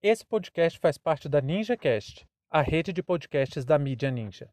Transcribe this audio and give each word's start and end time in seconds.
Esse 0.00 0.24
podcast 0.24 0.78
faz 0.78 0.96
parte 0.96 1.28
da 1.28 1.40
NinjaCast, 1.40 2.24
a 2.48 2.62
rede 2.62 2.92
de 2.92 3.02
podcasts 3.02 3.64
da 3.64 3.76
mídia 3.76 4.12
Ninja. 4.12 4.48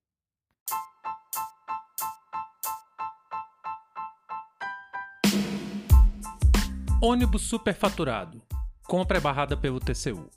Ônibus 7.00 7.44
superfaturado. 7.44 8.42
Compra 8.88 9.20
é 9.20 9.22
barrada 9.22 9.56
pelo 9.56 9.80
TCU. 9.80 10.32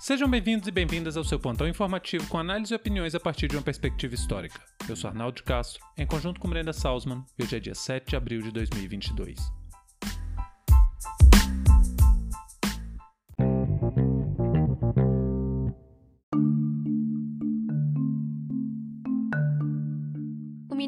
Sejam 0.00 0.28
bem-vindos 0.28 0.66
e 0.66 0.72
bem-vindas 0.72 1.16
ao 1.16 1.22
seu 1.22 1.38
pontão 1.38 1.68
informativo 1.68 2.28
com 2.28 2.36
análise 2.36 2.74
e 2.74 2.76
opiniões 2.76 3.14
a 3.14 3.20
partir 3.20 3.46
de 3.46 3.54
uma 3.54 3.62
perspectiva 3.62 4.16
histórica. 4.16 4.60
Eu 4.88 4.96
sou 4.96 5.08
Arnaldo 5.08 5.44
Castro, 5.44 5.80
em 5.96 6.04
conjunto 6.04 6.40
com 6.40 6.48
Brenda 6.48 6.72
Salzman, 6.72 7.24
e 7.38 7.44
hoje 7.44 7.56
é 7.56 7.60
dia 7.60 7.76
7 7.76 8.08
de 8.08 8.16
abril 8.16 8.42
de 8.42 8.50
2022. 8.50 9.57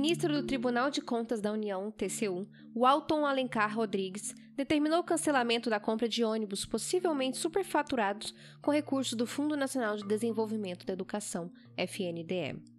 Ministro 0.01 0.33
do 0.33 0.47
Tribunal 0.47 0.91
de 0.91 1.03
Contas 1.03 1.43
da 1.43 1.53
União, 1.53 1.91
TCU, 1.91 2.49
Walton 2.75 3.27
Alencar 3.27 3.77
Rodrigues, 3.77 4.35
determinou 4.57 5.01
o 5.01 5.05
cancelamento 5.05 5.69
da 5.69 5.79
compra 5.79 6.09
de 6.09 6.25
ônibus 6.25 6.65
possivelmente 6.65 7.37
superfaturados 7.37 8.35
com 8.63 8.71
recursos 8.71 9.13
do 9.13 9.27
Fundo 9.27 9.55
Nacional 9.59 9.99
de 9.99 10.05
Desenvolvimento 10.05 10.87
da 10.87 10.95
Educação, 10.95 11.53
FNDE. 11.77 12.70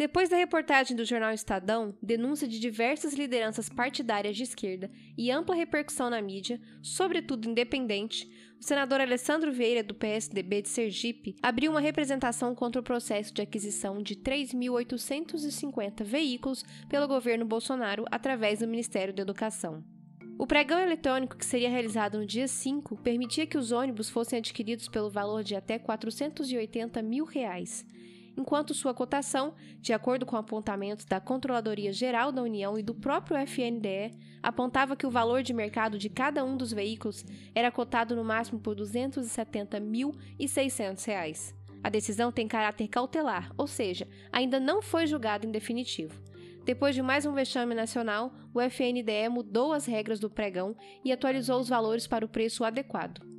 Depois 0.00 0.30
da 0.30 0.36
reportagem 0.38 0.96
do 0.96 1.04
jornal 1.04 1.30
Estadão, 1.30 1.94
denúncia 2.00 2.48
de 2.48 2.58
diversas 2.58 3.12
lideranças 3.12 3.68
partidárias 3.68 4.34
de 4.34 4.44
esquerda 4.44 4.90
e 5.14 5.30
ampla 5.30 5.54
repercussão 5.54 6.08
na 6.08 6.22
mídia, 6.22 6.58
sobretudo 6.80 7.50
independente, 7.50 8.26
o 8.58 8.64
senador 8.64 9.02
Alessandro 9.02 9.52
Vieira, 9.52 9.82
do 9.82 9.94
PSDB 9.94 10.62
de 10.62 10.70
Sergipe, 10.70 11.36
abriu 11.42 11.70
uma 11.70 11.82
representação 11.82 12.54
contra 12.54 12.80
o 12.80 12.82
processo 12.82 13.34
de 13.34 13.42
aquisição 13.42 14.02
de 14.02 14.16
3.850 14.16 16.02
veículos 16.02 16.64
pelo 16.88 17.06
governo 17.06 17.44
Bolsonaro 17.44 18.06
através 18.10 18.60
do 18.60 18.66
Ministério 18.66 19.12
da 19.12 19.20
Educação. 19.20 19.84
O 20.38 20.46
pregão 20.46 20.80
eletrônico 20.80 21.36
que 21.36 21.44
seria 21.44 21.68
realizado 21.68 22.16
no 22.16 22.24
dia 22.24 22.48
5 22.48 22.96
permitia 23.02 23.46
que 23.46 23.58
os 23.58 23.70
ônibus 23.70 24.08
fossem 24.08 24.38
adquiridos 24.38 24.88
pelo 24.88 25.10
valor 25.10 25.44
de 25.44 25.54
até 25.54 25.78
480 25.78 27.02
mil 27.02 27.26
reais, 27.26 27.84
enquanto 28.36 28.74
sua 28.74 28.92
cotação, 28.94 29.54
de 29.80 29.92
acordo 29.92 30.26
com 30.26 30.36
apontamentos 30.36 31.04
da 31.04 31.20
Controladoria 31.20 31.92
Geral 31.92 32.32
da 32.32 32.42
União 32.42 32.76
e 32.78 32.82
do 32.82 32.94
próprio 32.94 33.36
FNDE, 33.38 34.18
apontava 34.42 34.96
que 34.96 35.06
o 35.06 35.10
valor 35.10 35.42
de 35.42 35.52
mercado 35.52 35.98
de 35.98 36.08
cada 36.08 36.42
um 36.44 36.56
dos 36.56 36.72
veículos 36.72 37.24
era 37.54 37.70
cotado 37.70 38.16
no 38.16 38.24
máximo 38.24 38.58
por 38.60 38.74
R$ 38.76 38.84
270.600. 38.84 41.54
A 41.82 41.88
decisão 41.88 42.30
tem 42.30 42.46
caráter 42.46 42.88
cautelar, 42.88 43.50
ou 43.56 43.66
seja, 43.66 44.06
ainda 44.30 44.60
não 44.60 44.82
foi 44.82 45.06
julgada 45.06 45.46
em 45.46 45.50
definitivo. 45.50 46.20
Depois 46.64 46.94
de 46.94 47.00
mais 47.00 47.24
um 47.24 47.32
vexame 47.32 47.74
nacional, 47.74 48.34
o 48.52 48.60
FNDE 48.60 49.30
mudou 49.30 49.72
as 49.72 49.86
regras 49.86 50.20
do 50.20 50.28
pregão 50.28 50.76
e 51.04 51.10
atualizou 51.10 51.58
os 51.58 51.68
valores 51.68 52.06
para 52.06 52.24
o 52.24 52.28
preço 52.28 52.64
adequado. 52.64 53.29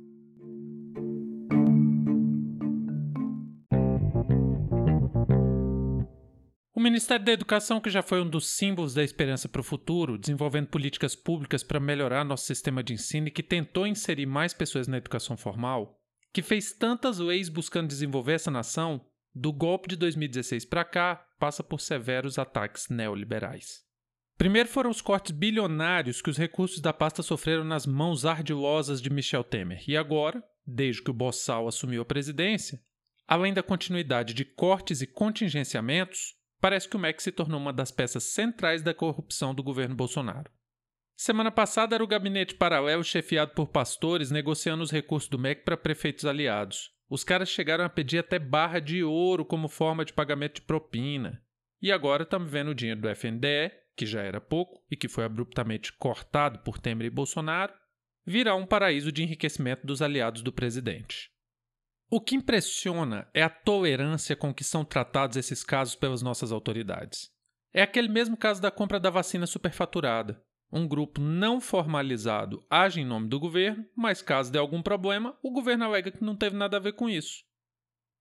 Ministério 6.82 7.24
da 7.24 7.32
Educação, 7.32 7.80
que 7.80 7.88
já 7.88 8.02
foi 8.02 8.20
um 8.20 8.28
dos 8.28 8.50
símbolos 8.50 8.92
da 8.92 9.04
esperança 9.04 9.48
para 9.48 9.60
o 9.60 9.64
futuro, 9.64 10.18
desenvolvendo 10.18 10.66
políticas 10.66 11.14
públicas 11.14 11.62
para 11.62 11.78
melhorar 11.78 12.24
nosso 12.24 12.44
sistema 12.44 12.82
de 12.82 12.92
ensino 12.92 13.28
e 13.28 13.30
que 13.30 13.42
tentou 13.42 13.86
inserir 13.86 14.26
mais 14.26 14.52
pessoas 14.52 14.88
na 14.88 14.96
educação 14.96 15.36
formal, 15.36 15.98
que 16.32 16.42
fez 16.42 16.72
tantas 16.72 17.18
leis 17.18 17.48
buscando 17.48 17.86
desenvolver 17.86 18.32
essa 18.32 18.50
nação, 18.50 19.00
do 19.34 19.52
golpe 19.52 19.88
de 19.88 19.96
2016 19.96 20.64
para 20.64 20.84
cá, 20.84 21.24
passa 21.38 21.62
por 21.62 21.80
severos 21.80 22.38
ataques 22.38 22.88
neoliberais. 22.88 23.80
Primeiro 24.36 24.68
foram 24.68 24.90
os 24.90 25.00
cortes 25.00 25.30
bilionários 25.30 26.20
que 26.20 26.30
os 26.30 26.36
recursos 26.36 26.80
da 26.80 26.92
pasta 26.92 27.22
sofreram 27.22 27.64
nas 27.64 27.86
mãos 27.86 28.26
ardilosas 28.26 29.00
de 29.00 29.08
Michel 29.08 29.44
Temer, 29.44 29.84
e 29.88 29.96
agora, 29.96 30.42
desde 30.66 31.02
que 31.02 31.10
o 31.10 31.14
Bossal 31.14 31.68
assumiu 31.68 32.02
a 32.02 32.04
presidência, 32.04 32.80
além 33.26 33.54
da 33.54 33.62
continuidade 33.62 34.34
de 34.34 34.44
cortes 34.44 35.00
e 35.00 35.06
contingenciamentos, 35.06 36.41
parece 36.62 36.88
que 36.88 36.94
o 36.94 36.98
MEC 36.98 37.20
se 37.20 37.32
tornou 37.32 37.58
uma 37.60 37.72
das 37.72 37.90
peças 37.90 38.22
centrais 38.22 38.82
da 38.82 38.94
corrupção 38.94 39.52
do 39.52 39.64
governo 39.64 39.96
Bolsonaro. 39.96 40.48
Semana 41.16 41.50
passada 41.50 41.96
era 41.96 42.04
o 42.04 42.06
gabinete 42.06 42.54
paralelo 42.54 43.02
chefiado 43.02 43.52
por 43.52 43.66
pastores 43.66 44.30
negociando 44.30 44.80
os 44.80 44.92
recursos 44.92 45.28
do 45.28 45.40
MEC 45.40 45.64
para 45.64 45.76
prefeitos 45.76 46.24
aliados. 46.24 46.92
Os 47.10 47.24
caras 47.24 47.48
chegaram 47.48 47.84
a 47.84 47.88
pedir 47.88 48.18
até 48.18 48.38
barra 48.38 48.78
de 48.78 49.02
ouro 49.02 49.44
como 49.44 49.68
forma 49.68 50.04
de 50.04 50.12
pagamento 50.12 50.60
de 50.60 50.62
propina. 50.62 51.42
E 51.82 51.90
agora 51.90 52.22
estamos 52.22 52.48
vendo 52.48 52.70
o 52.70 52.74
dinheiro 52.74 53.00
do 53.00 53.08
FNDE, 53.08 53.72
que 53.96 54.06
já 54.06 54.22
era 54.22 54.40
pouco 54.40 54.84
e 54.88 54.96
que 54.96 55.08
foi 55.08 55.24
abruptamente 55.24 55.92
cortado 55.92 56.60
por 56.60 56.78
Temer 56.78 57.08
e 57.08 57.10
Bolsonaro, 57.10 57.74
virar 58.24 58.54
um 58.54 58.66
paraíso 58.66 59.10
de 59.10 59.24
enriquecimento 59.24 59.84
dos 59.84 60.00
aliados 60.00 60.42
do 60.42 60.52
presidente. 60.52 61.31
O 62.14 62.20
que 62.20 62.36
impressiona 62.36 63.26
é 63.32 63.42
a 63.42 63.48
tolerância 63.48 64.36
com 64.36 64.52
que 64.52 64.62
são 64.62 64.84
tratados 64.84 65.38
esses 65.38 65.64
casos 65.64 65.94
pelas 65.94 66.20
nossas 66.20 66.52
autoridades. 66.52 67.30
É 67.72 67.80
aquele 67.80 68.08
mesmo 68.08 68.36
caso 68.36 68.60
da 68.60 68.70
compra 68.70 69.00
da 69.00 69.08
vacina 69.08 69.46
superfaturada. 69.46 70.44
Um 70.70 70.86
grupo 70.86 71.22
não 71.22 71.58
formalizado 71.58 72.62
age 72.68 73.00
em 73.00 73.04
nome 73.06 73.28
do 73.28 73.40
governo, 73.40 73.86
mas 73.96 74.20
caso 74.20 74.52
dê 74.52 74.58
algum 74.58 74.82
problema, 74.82 75.38
o 75.42 75.50
governo 75.50 75.86
alega 75.86 76.10
que 76.10 76.22
não 76.22 76.36
teve 76.36 76.54
nada 76.54 76.76
a 76.76 76.80
ver 76.80 76.92
com 76.92 77.08
isso. 77.08 77.44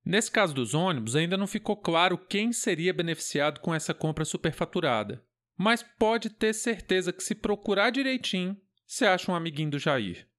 Nesse 0.05 0.31
caso 0.31 0.53
dos 0.53 0.73
ônibus, 0.73 1.17
ainda 1.17 1.35
não 1.35 1.45
ficou 1.45 1.75
claro 1.75 2.17
quem 2.17 2.53
seria 2.53 2.93
beneficiado 2.93 3.59
com 3.59 3.75
essa 3.75 3.93
compra 3.93 4.23
superfaturada, 4.23 5.21
mas 5.57 5.83
pode 5.83 6.29
ter 6.29 6.53
certeza 6.53 7.11
que 7.11 7.21
se 7.21 7.35
procurar 7.35 7.89
direitinho, 7.89 8.55
você 8.87 9.05
acha 9.05 9.29
um 9.29 9.35
amiguinho 9.35 9.71
do 9.71 9.79
Jair. 9.79 10.29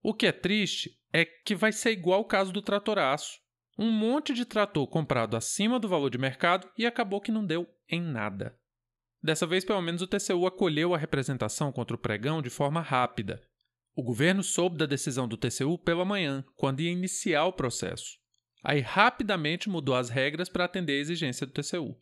O 0.00 0.14
que 0.14 0.26
é 0.28 0.32
triste 0.32 0.99
é 1.12 1.24
que 1.24 1.54
vai 1.54 1.72
ser 1.72 1.92
igual 1.92 2.20
o 2.20 2.24
caso 2.24 2.52
do 2.52 2.62
tratoraço. 2.62 3.38
Um 3.78 3.90
monte 3.90 4.34
de 4.34 4.44
trator 4.44 4.86
comprado 4.86 5.36
acima 5.36 5.80
do 5.80 5.88
valor 5.88 6.10
de 6.10 6.18
mercado 6.18 6.70
e 6.76 6.86
acabou 6.86 7.20
que 7.20 7.32
não 7.32 7.44
deu 7.44 7.66
em 7.88 8.00
nada. 8.00 8.58
Dessa 9.22 9.46
vez, 9.46 9.64
pelo 9.64 9.82
menos, 9.82 10.02
o 10.02 10.06
TCU 10.06 10.46
acolheu 10.46 10.94
a 10.94 10.98
representação 10.98 11.72
contra 11.72 11.94
o 11.94 11.98
pregão 11.98 12.40
de 12.40 12.50
forma 12.50 12.80
rápida. 12.80 13.42
O 13.94 14.02
governo 14.02 14.42
soube 14.42 14.78
da 14.78 14.86
decisão 14.86 15.28
do 15.28 15.36
TCU 15.36 15.78
pela 15.78 16.04
manhã, 16.04 16.44
quando 16.56 16.80
ia 16.80 16.90
iniciar 16.90 17.44
o 17.44 17.52
processo. 17.52 18.18
Aí 18.62 18.80
rapidamente 18.80 19.68
mudou 19.68 19.94
as 19.94 20.08
regras 20.08 20.48
para 20.48 20.64
atender 20.64 20.94
a 20.94 21.00
exigência 21.00 21.46
do 21.46 21.52
TCU. 21.52 22.00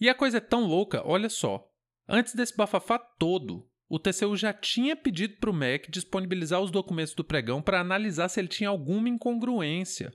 E 0.00 0.08
a 0.08 0.14
coisa 0.14 0.38
é 0.38 0.40
tão 0.40 0.64
louca, 0.64 1.02
olha 1.06 1.28
só. 1.28 1.68
Antes 2.08 2.34
desse 2.34 2.56
bafafá 2.56 2.98
todo, 2.98 3.68
o 3.92 3.98
TCU 3.98 4.34
já 4.38 4.54
tinha 4.54 4.96
pedido 4.96 5.36
para 5.36 5.50
o 5.50 5.52
MEC 5.52 5.90
disponibilizar 5.90 6.62
os 6.62 6.70
documentos 6.70 7.12
do 7.12 7.22
pregão 7.22 7.60
para 7.60 7.78
analisar 7.78 8.30
se 8.30 8.40
ele 8.40 8.48
tinha 8.48 8.70
alguma 8.70 9.06
incongruência. 9.06 10.10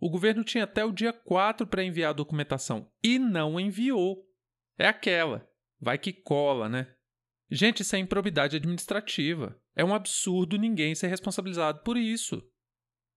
O 0.00 0.08
governo 0.08 0.42
tinha 0.42 0.64
até 0.64 0.82
o 0.82 0.90
dia 0.90 1.12
4 1.12 1.66
para 1.66 1.84
enviar 1.84 2.08
a 2.08 2.14
documentação 2.14 2.90
e 3.04 3.18
não 3.18 3.60
enviou. 3.60 4.26
É 4.78 4.88
aquela. 4.88 5.46
Vai 5.78 5.98
que 5.98 6.10
cola, 6.10 6.70
né? 6.70 6.90
Gente, 7.50 7.82
isso 7.82 7.94
é 7.94 7.98
improbidade 7.98 8.56
administrativa. 8.56 9.60
É 9.76 9.84
um 9.84 9.94
absurdo 9.94 10.56
ninguém 10.56 10.94
ser 10.94 11.08
responsabilizado 11.08 11.82
por 11.82 11.98
isso. 11.98 12.42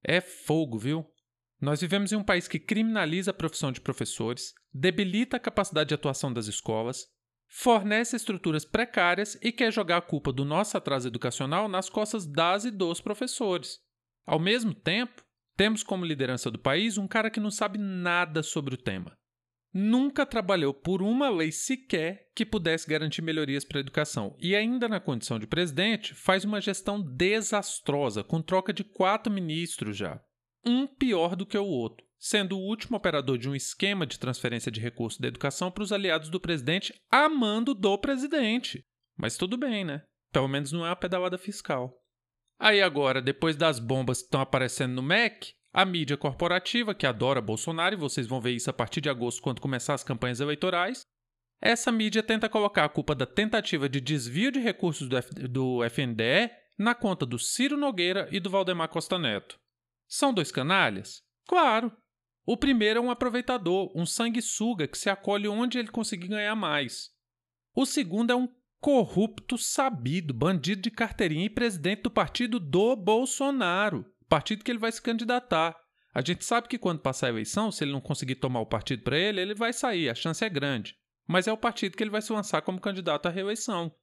É 0.04 0.20
fogo, 0.20 0.78
viu? 0.78 1.10
Nós 1.58 1.80
vivemos 1.80 2.12
em 2.12 2.18
um 2.18 2.24
país 2.24 2.50
que 2.50 2.60
criminaliza 2.60 3.32
a 3.32 3.34
profissão 3.34 3.72
de 3.72 3.80
professores, 3.80 4.54
debilita 4.74 5.38
a 5.38 5.40
capacidade 5.40 5.88
de 5.88 5.96
atuação 5.96 6.34
das 6.34 6.48
escolas, 6.48 7.08
fornece 7.54 8.16
estruturas 8.16 8.64
precárias 8.64 9.38
e 9.42 9.52
quer 9.52 9.74
jogar 9.74 9.98
a 9.98 10.02
culpa 10.02 10.32
do 10.32 10.46
nosso 10.46 10.78
atraso 10.78 11.10
educacional 11.10 11.68
nas 11.68 11.90
costas 11.90 12.26
das 12.26 12.64
e 12.64 12.72
dos 12.72 13.02
professores. 13.02 13.78
Ao 14.26 14.40
mesmo 14.40 14.74
tempo, 14.74 15.22
temos 15.58 15.84
como 15.84 16.06
liderança 16.06 16.50
do 16.50 16.58
país 16.58 16.98
um 16.98 17.10
cara 17.10 17.30
que 17.30 17.42
não 17.42 17.52
sabe 17.52 17.78
nada 17.78 18.42
sobre 18.42 18.74
o 18.74 18.78
tema. 18.78 19.18
Nunca 19.74 20.26
trabalhou 20.26 20.74
por 20.74 21.02
uma 21.02 21.30
lei 21.30 21.52
sequer 21.52 22.30
que 22.34 22.46
pudesse 22.46 22.88
garantir 22.88 23.22
melhorias 23.22 23.66
para 23.66 23.80
a 23.80 23.82
educação 23.82 24.34
e, 24.40 24.56
ainda 24.56 24.88
na 24.88 25.02
condição 25.02 25.38
de 25.38 25.46
presidente, 25.46 26.14
faz 26.14 26.46
uma 26.46 26.62
gestão 26.62 27.02
desastrosa, 27.02 28.24
com 28.24 28.42
troca 28.42 28.72
de 28.72 28.86
quatro 28.86 29.32
ministros 29.32 29.98
já. 29.98 30.22
Um 30.66 30.88
pior 30.88 31.36
do 31.36 31.46
que 31.46 31.58
o 31.58 31.66
outro 31.66 32.06
sendo 32.22 32.56
o 32.56 32.62
último 32.62 32.98
operador 32.98 33.36
de 33.36 33.50
um 33.50 33.56
esquema 33.56 34.06
de 34.06 34.20
transferência 34.20 34.72
de 34.72 34.80
recursos 34.80 35.20
da 35.20 35.28
educação 35.28 35.72
para 35.72 35.82
os 35.82 35.92
aliados 35.92 36.30
do 36.30 36.40
presidente 36.40 36.94
a 37.10 37.28
mando 37.28 37.74
do 37.74 37.98
presidente. 37.98 38.86
Mas 39.18 39.36
tudo 39.36 39.58
bem, 39.58 39.84
né? 39.84 40.04
Pelo 40.32 40.48
menos 40.48 40.72
não 40.72 40.86
é 40.86 40.90
uma 40.90 40.96
pedalada 40.96 41.40
fiscal. 41.40 41.92
Aí 42.60 42.80
agora, 42.80 43.24
depois 43.24 43.56
das 43.56 43.80
bombas 43.80 44.20
que 44.20 44.26
estão 44.26 44.40
aparecendo 44.40 44.94
no 44.94 45.02
MEC, 45.02 45.54
a 45.74 45.84
mídia 45.84 46.16
corporativa, 46.16 46.94
que 46.94 47.08
adora 47.08 47.42
Bolsonaro, 47.42 47.96
e 47.96 47.98
vocês 47.98 48.28
vão 48.28 48.40
ver 48.40 48.52
isso 48.52 48.70
a 48.70 48.74
partir 48.74 49.02
de 49.02 49.10
agosto, 49.10 49.42
quando 49.42 49.60
começar 49.60 49.96
as 49.96 50.04
campanhas 50.04 50.40
eleitorais, 50.40 51.02
essa 51.60 51.92
mídia 51.92 52.22
tenta 52.22 52.48
colocar 52.48 52.86
a 52.86 52.90
culpa 52.90 53.16
da 53.16 53.26
tentativa 53.26 53.90
de 53.90 54.00
desvio 54.00 54.52
de 54.52 54.60
recursos 54.60 55.10
do, 55.10 55.18
F 55.18 55.34
do 55.48 55.84
FNDE 55.86 56.52
na 56.78 56.94
conta 56.94 57.26
do 57.26 57.40
Ciro 57.40 57.78
Nogueira 57.78 58.28
e 58.32 58.40
do 58.40 58.50
Valdemar 58.50 58.90
Costa 58.90 59.18
Neto. 59.18 59.60
São 60.08 60.32
dois 60.32 60.52
canalhas? 60.52 61.22
Claro. 61.48 61.92
O 62.52 62.58
primeiro 62.58 63.00
é 63.00 63.02
um 63.02 63.10
aproveitador, 63.10 63.90
um 63.96 64.06
sanguessuga 64.06 64.86
que 64.86 64.98
se 64.98 65.10
acolhe 65.10 65.48
onde 65.48 65.80
ele 65.80 65.88
conseguir 65.88 66.28
ganhar 66.28 66.54
mais. 66.54 67.10
O 67.74 67.86
segundo 67.86 68.30
é 68.30 68.36
um 68.36 68.50
corrupto 68.78 69.58
sabido, 69.58 70.34
bandido 70.34 70.82
de 70.82 70.92
carteirinha 70.92 71.46
e 71.46 71.50
presidente 71.50 72.02
do 72.02 72.12
partido 72.12 72.60
do 72.60 72.94
Bolsonaro, 72.98 74.06
partido 74.28 74.66
que 74.66 74.70
ele 74.70 74.80
vai 74.80 74.92
se 74.92 75.02
candidatar. 75.02 75.78
A 76.14 76.20
gente 76.20 76.44
sabe 76.44 76.68
que 76.68 76.78
quando 76.78 77.00
passar 77.00 77.28
a 77.28 77.30
eleição, 77.30 77.72
se 77.72 77.86
ele 77.86 77.94
não 77.94 78.02
conseguir 78.02 78.36
tomar 78.36 78.60
o 78.60 78.66
partido 78.66 79.02
para 79.02 79.18
ele, 79.18 79.40
ele 79.40 79.56
vai 79.56 79.72
sair, 79.72 80.10
a 80.10 80.14
chance 80.14 80.44
é 80.44 80.50
grande. 80.50 80.98
Mas 81.26 81.48
é 81.48 81.54
o 81.54 81.58
partido 81.58 81.96
que 81.96 82.04
ele 82.04 82.10
vai 82.12 82.22
se 82.22 82.34
lançar 82.34 82.62
como 82.64 82.82
candidato 82.82 83.28
à 83.28 83.30
reeleição. 83.30 83.96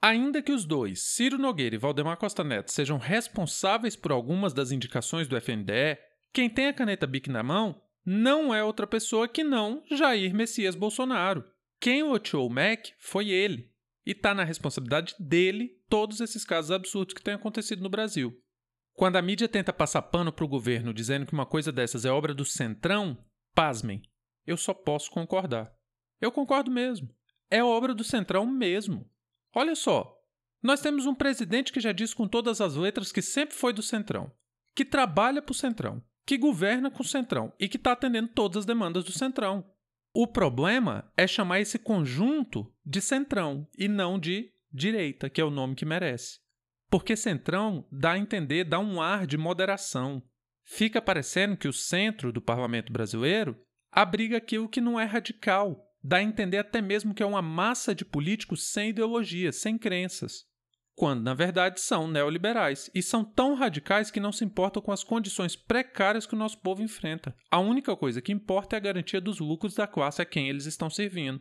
Ainda 0.00 0.40
que 0.40 0.52
os 0.52 0.64
dois, 0.64 1.02
Ciro 1.02 1.36
Nogueira 1.36 1.74
e 1.74 1.78
Valdemar 1.78 2.16
Costa 2.16 2.44
Neto, 2.44 2.70
sejam 2.70 2.96
responsáveis 2.96 3.96
por 3.96 4.12
algumas 4.12 4.54
das 4.54 4.70
indicações 4.70 5.26
do 5.26 5.36
FNDE, 5.36 5.98
quem 6.32 6.48
tem 6.48 6.68
a 6.68 6.72
caneta 6.72 7.04
BIC 7.04 7.28
na 7.28 7.42
mão 7.42 7.87
não 8.10 8.54
é 8.54 8.64
outra 8.64 8.86
pessoa 8.86 9.28
que 9.28 9.44
não 9.44 9.84
Jair 9.90 10.34
Messias 10.34 10.74
Bolsonaro. 10.74 11.44
Quem 11.78 12.02
loteou 12.02 12.46
o 12.46 12.50
MEC 12.50 12.94
foi 12.98 13.28
ele. 13.28 13.70
E 14.06 14.12
está 14.12 14.34
na 14.34 14.44
responsabilidade 14.44 15.14
dele 15.20 15.78
todos 15.90 16.22
esses 16.22 16.42
casos 16.42 16.70
absurdos 16.70 17.12
que 17.12 17.22
têm 17.22 17.34
acontecido 17.34 17.82
no 17.82 17.90
Brasil. 17.90 18.34
Quando 18.94 19.16
a 19.16 19.22
mídia 19.22 19.46
tenta 19.46 19.74
passar 19.74 20.00
pano 20.00 20.32
para 20.32 20.42
o 20.42 20.48
governo 20.48 20.94
dizendo 20.94 21.26
que 21.26 21.34
uma 21.34 21.44
coisa 21.44 21.70
dessas 21.70 22.06
é 22.06 22.10
obra 22.10 22.32
do 22.32 22.46
Centrão, 22.46 23.22
pasmem, 23.54 24.00
eu 24.46 24.56
só 24.56 24.72
posso 24.72 25.10
concordar. 25.10 25.70
Eu 26.18 26.32
concordo 26.32 26.70
mesmo. 26.70 27.14
É 27.50 27.62
obra 27.62 27.94
do 27.94 28.02
Centrão 28.02 28.46
mesmo. 28.46 29.06
Olha 29.54 29.76
só, 29.76 30.18
nós 30.62 30.80
temos 30.80 31.04
um 31.04 31.14
presidente 31.14 31.74
que 31.74 31.78
já 31.78 31.92
diz 31.92 32.14
com 32.14 32.26
todas 32.26 32.62
as 32.62 32.74
letras 32.74 33.12
que 33.12 33.20
sempre 33.20 33.54
foi 33.54 33.74
do 33.74 33.82
Centrão, 33.82 34.32
que 34.74 34.82
trabalha 34.82 35.42
para 35.42 35.52
o 35.52 35.54
Centrão, 35.54 36.02
que 36.28 36.36
governa 36.36 36.90
com 36.90 37.02
o 37.02 37.06
Centrão 37.06 37.54
e 37.58 37.66
que 37.66 37.78
está 37.78 37.92
atendendo 37.92 38.28
todas 38.28 38.58
as 38.58 38.66
demandas 38.66 39.02
do 39.02 39.12
Centrão. 39.12 39.64
O 40.12 40.26
problema 40.26 41.10
é 41.16 41.26
chamar 41.26 41.60
esse 41.60 41.78
conjunto 41.78 42.70
de 42.84 43.00
Centrão 43.00 43.66
e 43.78 43.88
não 43.88 44.18
de 44.18 44.52
direita, 44.70 45.30
que 45.30 45.40
é 45.40 45.44
o 45.44 45.50
nome 45.50 45.74
que 45.74 45.86
merece. 45.86 46.40
Porque 46.90 47.16
centrão 47.16 47.86
dá 47.90 48.12
a 48.12 48.18
entender, 48.18 48.64
dá 48.64 48.78
um 48.78 49.00
ar 49.00 49.26
de 49.26 49.38
moderação. 49.38 50.22
Fica 50.64 51.00
parecendo 51.00 51.56
que 51.56 51.66
o 51.66 51.72
centro 51.72 52.30
do 52.30 52.42
parlamento 52.42 52.92
brasileiro 52.92 53.58
abriga 53.90 54.36
aquilo 54.36 54.68
que 54.68 54.82
não 54.82 55.00
é 55.00 55.04
radical, 55.04 55.82
dá 56.04 56.18
a 56.18 56.22
entender 56.22 56.58
até 56.58 56.82
mesmo 56.82 57.14
que 57.14 57.22
é 57.22 57.26
uma 57.26 57.40
massa 57.40 57.94
de 57.94 58.04
políticos 58.04 58.70
sem 58.70 58.90
ideologia, 58.90 59.50
sem 59.50 59.78
crenças, 59.78 60.44
quando 60.98 61.22
na 61.22 61.32
verdade 61.32 61.80
são 61.80 62.08
neoliberais 62.08 62.90
e 62.92 63.00
são 63.00 63.24
tão 63.24 63.54
radicais 63.54 64.10
que 64.10 64.18
não 64.18 64.32
se 64.32 64.44
importam 64.44 64.82
com 64.82 64.90
as 64.90 65.04
condições 65.04 65.54
precárias 65.54 66.26
que 66.26 66.34
o 66.34 66.38
nosso 66.38 66.58
povo 66.58 66.82
enfrenta. 66.82 67.36
A 67.48 67.60
única 67.60 67.96
coisa 67.96 68.20
que 68.20 68.32
importa 68.32 68.74
é 68.74 68.78
a 68.78 68.80
garantia 68.80 69.20
dos 69.20 69.38
lucros 69.38 69.74
da 69.74 69.86
classe 69.86 70.20
a 70.20 70.24
quem 70.24 70.48
eles 70.48 70.66
estão 70.66 70.90
servindo. 70.90 71.40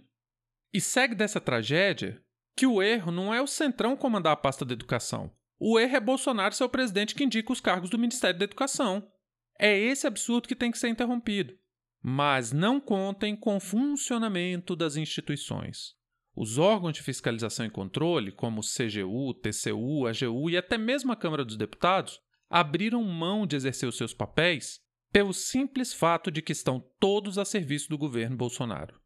E 0.71 0.79
segue 0.79 1.15
dessa 1.15 1.41
tragédia 1.41 2.21
que 2.55 2.67
o 2.67 2.83
erro 2.83 3.11
não 3.11 3.33
é 3.33 3.41
o 3.41 3.47
Centrão 3.47 3.97
comandar 3.97 4.33
a 4.33 4.37
pasta 4.37 4.63
da 4.63 4.73
educação. 4.73 5.31
O 5.59 5.79
erro 5.79 5.95
é 5.95 5.99
Bolsonaro 5.99 6.53
ser 6.53 6.63
o 6.63 6.69
presidente 6.69 7.15
que 7.15 7.23
indica 7.23 7.51
os 7.51 7.59
cargos 7.59 7.89
do 7.89 7.97
Ministério 7.97 8.37
da 8.37 8.45
Educação. 8.45 9.11
É 9.59 9.75
esse 9.75 10.05
absurdo 10.05 10.47
que 10.47 10.55
tem 10.55 10.71
que 10.71 10.77
ser 10.77 10.89
interrompido. 10.89 11.57
Mas 11.99 12.51
não 12.51 12.79
contem 12.79 13.35
com 13.35 13.57
o 13.57 13.59
funcionamento 13.59 14.75
das 14.75 14.97
instituições. 14.97 15.95
Os 16.39 16.59
órgãos 16.59 16.93
de 16.93 17.01
fiscalização 17.01 17.65
e 17.65 17.69
controle, 17.71 18.31
como 18.31 18.61
o 18.61 18.63
CGU, 18.63 19.33
TCU, 19.33 20.05
AGU 20.05 20.51
e 20.51 20.55
até 20.55 20.77
mesmo 20.77 21.11
a 21.11 21.15
Câmara 21.15 21.43
dos 21.43 21.57
Deputados, 21.57 22.21
abriram 22.47 23.03
mão 23.03 23.47
de 23.47 23.55
exercer 23.55 23.89
os 23.89 23.97
seus 23.97 24.13
papéis 24.13 24.79
pelo 25.11 25.33
simples 25.33 25.91
fato 25.91 26.29
de 26.29 26.43
que 26.43 26.51
estão 26.51 26.79
todos 26.99 27.39
a 27.39 27.43
serviço 27.43 27.89
do 27.89 27.97
governo 27.97 28.37
Bolsonaro. 28.37 29.01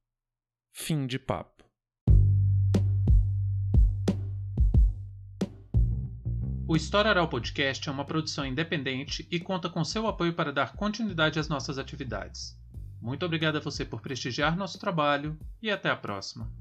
Fim 0.73 1.07
de 1.07 1.17
papo. 1.17 1.63
O 6.67 6.75
História 6.75 7.11
Oral 7.11 7.29
Podcast 7.29 7.87
é 7.87 7.91
uma 7.93 8.03
produção 8.03 8.45
independente 8.45 9.25
e 9.31 9.39
conta 9.39 9.69
com 9.69 9.85
seu 9.85 10.05
apoio 10.05 10.33
para 10.33 10.51
dar 10.51 10.75
continuidade 10.75 11.39
às 11.39 11.47
nossas 11.47 11.77
atividades. 11.77 12.59
Muito 13.01 13.25
obrigado 13.25 13.55
a 13.55 13.61
você 13.61 13.85
por 13.85 14.01
prestigiar 14.01 14.57
nosso 14.57 14.77
trabalho 14.77 15.39
e 15.61 15.71
até 15.71 15.89
a 15.89 15.95
próxima. 15.95 16.51